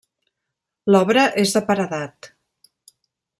[0.95, 2.31] L'obra és de paredat.